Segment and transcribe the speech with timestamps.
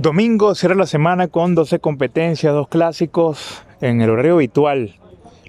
[0.00, 4.96] Domingo cierra la semana con 12 competencias, dos clásicos en el horario habitual,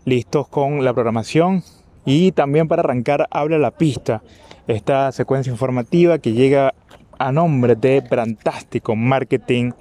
[0.03, 1.63] listos con la programación
[2.03, 4.21] y también para arrancar Habla la pista,
[4.67, 6.73] esta secuencia informativa que llega
[7.17, 9.71] a nombre de Brantástico Marketing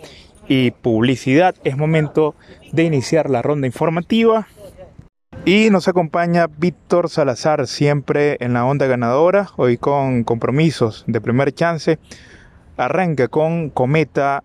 [0.46, 1.56] y Publicidad.
[1.64, 2.36] Es momento
[2.70, 4.46] de iniciar la ronda informativa
[5.44, 11.52] y nos acompaña Víctor Salazar, siempre en la onda ganadora, hoy con compromisos de primer
[11.52, 11.98] chance.
[12.76, 14.44] Arranca con Cometa,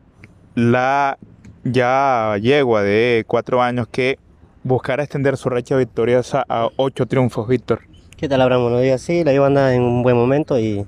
[0.55, 1.17] la
[1.65, 4.17] ya yegua de cuatro años que
[4.63, 7.81] buscará extender su racha victoriosa a ocho triunfos, Víctor.
[8.17, 8.63] ¿Qué tal, Abraham?
[8.63, 9.01] Buenos días.
[9.01, 10.85] Sí, la lleva anda en un buen momento y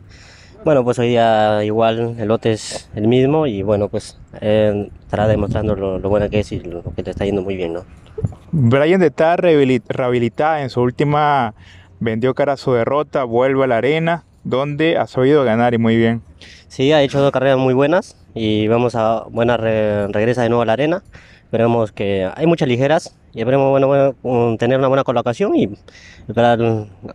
[0.64, 5.28] bueno, pues hoy día igual el lote es el mismo y bueno, pues eh, estará
[5.28, 7.86] demostrando lo, lo buena que es y lo que le está yendo muy bien, ¿no?
[8.52, 11.54] Brian de está rehabilitada en su última,
[12.00, 15.98] vendió cara a su derrota, vuelve a la arena, donde ha sabido ganar y muy
[15.98, 16.22] bien.
[16.68, 20.62] Sí, ha hecho dos carreras muy buenas y vamos a, buena re, regresa de nuevo
[20.62, 21.04] a la arena.
[21.44, 25.70] Esperemos que hay muchas ligeras y esperemos bueno, bueno, tener una buena colocación y
[26.28, 26.60] esperar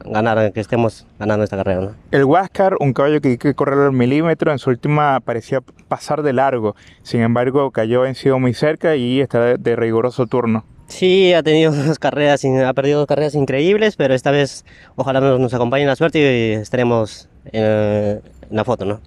[0.06, 1.80] ganar, que estemos ganando esta carrera.
[1.82, 1.94] ¿no?
[2.10, 6.32] El Huáscar, un caballo que que correr al milímetro, en su última parecía pasar de
[6.32, 10.64] largo, sin embargo cayó vencido muy cerca y está de riguroso turno.
[10.86, 14.64] Sí, ha tenido dos carreras, ha perdido dos carreras increíbles, pero esta vez
[14.96, 19.00] ojalá nos, nos acompañe la suerte y estaremos en la foto, ¿no?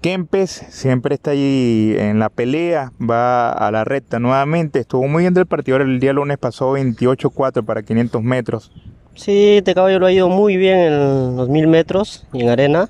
[0.00, 4.80] Kempes siempre está ahí en la pelea, va a la recta nuevamente.
[4.80, 8.72] Estuvo muy bien del partido el día lunes, pasó 28-4 para 500 metros.
[9.14, 12.88] Sí, este caballo lo ha ido muy bien en los 1000 metros y en arena.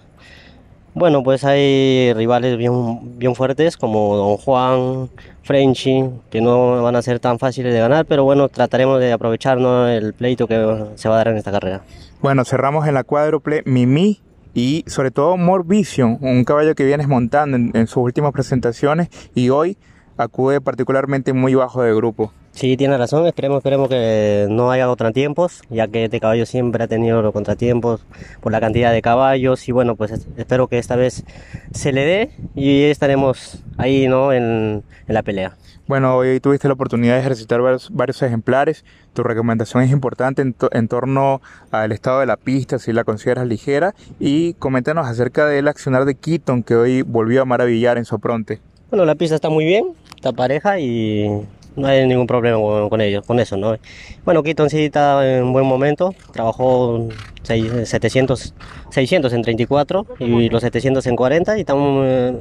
[0.94, 5.10] Bueno, pues hay rivales bien, bien fuertes como Don Juan,
[5.42, 9.58] Frenchy, que no van a ser tan fáciles de ganar, pero bueno, trataremos de aprovechar
[9.58, 9.88] ¿no?
[9.88, 11.82] el pleito que se va a dar en esta carrera.
[12.20, 14.20] Bueno, cerramos en la cuádruple Mimi
[14.54, 19.08] y sobre todo More Vision, un caballo que vienes montando en, en sus últimas presentaciones
[19.34, 19.76] y hoy
[20.16, 22.32] acude particularmente muy bajo de grupo.
[22.52, 26.88] Sí, tiene razón, esperemos, esperemos que no haya contratiempos, ya que este caballo siempre ha
[26.88, 28.04] tenido los contratiempos
[28.40, 31.24] por la cantidad de caballos y bueno, pues espero que esta vez
[31.72, 34.34] se le dé y estaremos ahí, ¿no?
[34.34, 35.56] En, en la pelea.
[35.88, 38.84] Bueno, hoy tuviste la oportunidad de ejercitar varios, varios ejemplares.
[39.14, 43.04] Tu recomendación es importante en, to en, torno al estado de la pista, si la
[43.04, 43.94] consideras ligera.
[44.20, 48.60] Y coméntanos acerca del accionar de Keaton, que hoy volvió a maravillar en Sopronte.
[48.90, 49.86] Bueno, la pista está muy bien,
[50.22, 51.28] está pareja y
[51.74, 53.76] no hay ningún problema con, con ellos, con eso, ¿no?
[54.24, 57.08] Bueno, Keaton sí está en buen momento, trabajó
[57.42, 58.54] 700,
[58.90, 61.74] 600 en 34 y los 700 en 40 y está,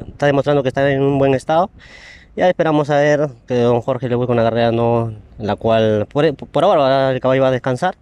[0.08, 1.72] está demostrando que está en un buen estado.
[2.36, 6.06] Ya esperamos a ver que don Jorge le busque una carrera no, en la cual
[6.06, 7.96] por, por, ahora el caballo va a descansar,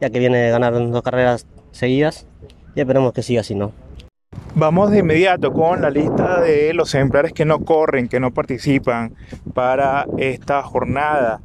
[0.00, 2.26] ya que viene a ganar dos carreras seguidas
[2.76, 3.72] y esperemos que siga así, ¿no?
[4.54, 9.14] Vamos de inmediato con la lista de los ejemplares que no corren, que no participan
[9.52, 11.40] para esta jornada.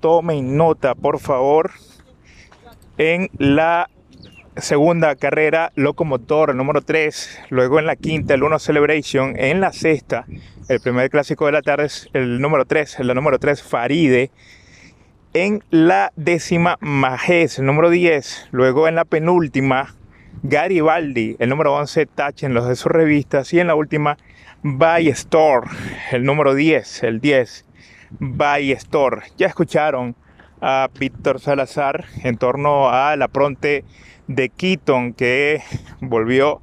[0.00, 1.72] Tomen nota, por favor,
[2.96, 3.90] en la
[4.56, 10.26] segunda carrera Locomotor, número 3, luego en la quinta el 1 Celebration, en la sexta
[10.68, 14.30] el primer clásico de la tarde es el número 3, la número 3 Faride,
[15.32, 19.94] en la décima Majés, el número 10, luego en la penúltima
[20.42, 24.16] Garibaldi, el número 11 Touch en los de sus revistas y en la última
[24.62, 25.68] By Store,
[26.12, 27.64] el número 10, el 10
[28.20, 29.22] By Store.
[29.36, 30.14] Ya escucharon
[30.60, 33.84] a Víctor Salazar en torno a la pronte
[34.28, 35.62] de Keaton que
[36.00, 36.60] volvió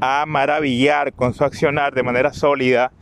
[0.00, 2.92] a maravillar con su accionar de manera sólida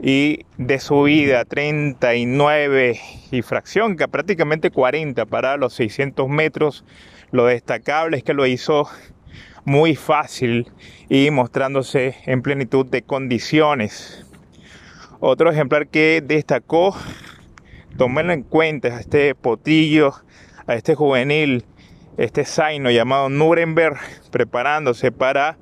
[0.00, 6.84] y de subida 39 y fracción que prácticamente 40 para los 600 metros
[7.32, 8.88] lo destacable es que lo hizo
[9.68, 10.66] muy fácil
[11.10, 14.24] y mostrándose en plenitud de condiciones
[15.20, 16.96] otro ejemplar que destacó
[17.98, 20.14] tomenlo en cuenta a este potillo
[20.66, 21.66] a este juvenil
[22.16, 23.98] este zaino llamado Nuremberg
[24.30, 25.58] preparándose para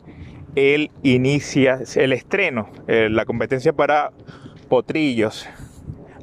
[0.55, 4.12] el inicia el estreno, eh, la competencia para
[4.69, 5.47] potrillos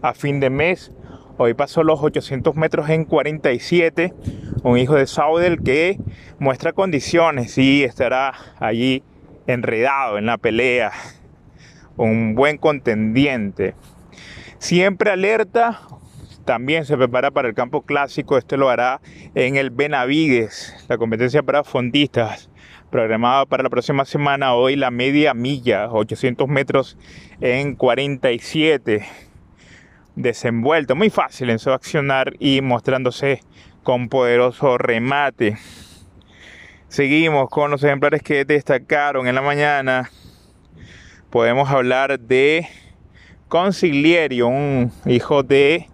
[0.02, 0.92] a fin de mes.
[1.36, 4.14] Hoy pasó los 800 metros en 47.
[4.62, 5.98] Un hijo de Saudel que
[6.38, 9.04] muestra condiciones y estará allí
[9.48, 10.92] enredado en la pelea.
[11.98, 13.74] Un buen contendiente.
[14.60, 15.82] Siempre alerta.
[16.46, 18.38] También se prepara para el campo clásico.
[18.38, 19.02] Este lo hará
[19.34, 22.50] en el Benavides, la competencia para fondistas
[22.92, 24.54] programada para la próxima semana.
[24.54, 26.96] Hoy la media milla, 800 metros
[27.42, 29.04] en 47.
[30.16, 33.42] Desenvuelto, muy fácil en su accionar y mostrándose
[33.82, 35.58] con poderoso remate.
[36.88, 40.12] Seguimos con los ejemplares que destacaron en la mañana.
[41.32, 42.68] Podemos hablar de
[43.48, 45.88] Consiglieri, un hijo de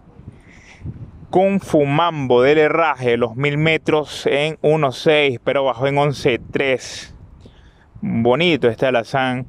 [1.29, 1.85] Kung Fu
[2.41, 7.13] del herraje, los mil metros en 1.6, pero bajó en 11.3.
[8.01, 9.45] Bonito este alazán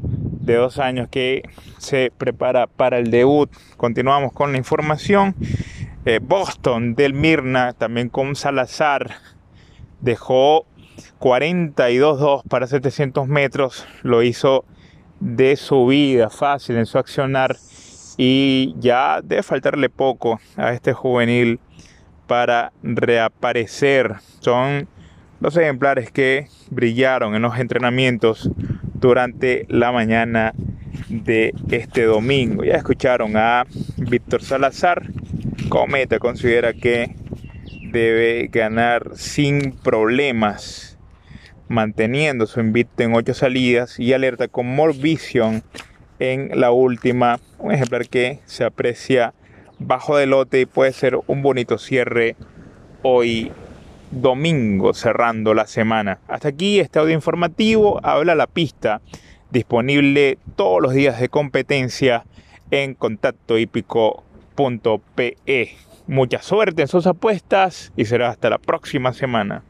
[0.50, 1.42] de dos años que
[1.78, 3.50] se prepara para el debut.
[3.76, 5.34] Continuamos con la información.
[6.04, 9.10] Eh, Boston del Mirna, también con Salazar,
[10.00, 10.66] dejó
[11.20, 13.86] 42.2 para 700 metros.
[14.02, 14.64] Lo hizo
[15.20, 17.56] de subida, fácil en su accionar.
[18.16, 21.60] Y ya debe faltarle poco a este juvenil
[22.26, 24.16] para reaparecer.
[24.40, 24.88] Son
[25.40, 28.50] los ejemplares que brillaron en los entrenamientos
[29.00, 30.52] durante la mañana
[31.08, 32.64] de este domingo.
[32.64, 33.66] Ya escucharon a
[33.96, 35.02] Víctor Salazar.
[35.68, 37.14] Cometa considera que
[37.92, 40.98] debe ganar sin problemas,
[41.68, 45.62] manteniendo su invicto en ocho salidas y alerta con More Vision
[46.18, 47.40] en la última.
[47.58, 49.34] Un ejemplar que se aprecia
[49.78, 52.36] bajo de lote y puede ser un bonito cierre
[53.02, 53.50] hoy
[54.10, 56.18] domingo cerrando la semana.
[56.28, 59.00] Hasta aquí este audio informativo, habla la pista,
[59.50, 62.24] disponible todos los días de competencia
[62.70, 65.76] en contactohípico.pe.
[66.06, 69.62] Mucha suerte en sus apuestas y será hasta la próxima semana.